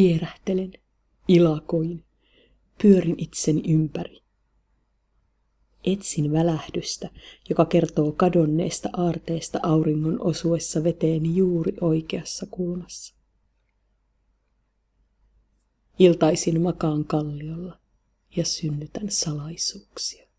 [0.00, 0.72] Kierähtelen,
[1.28, 2.04] ilakoin,
[2.82, 4.22] pyörin itseni ympäri.
[5.84, 7.10] Etsin välähdystä,
[7.48, 13.14] joka kertoo kadonneesta aarteesta auringon osuessa veteen juuri oikeassa kulmassa.
[15.98, 17.78] Iltaisin makaan kalliolla
[18.36, 20.29] ja synnytän salaisuuksia.